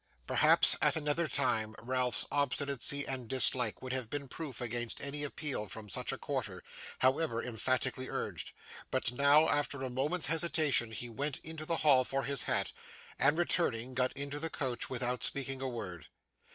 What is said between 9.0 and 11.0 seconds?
now, after a moment's hesitation,